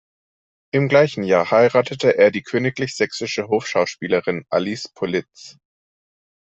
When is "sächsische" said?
2.95-3.49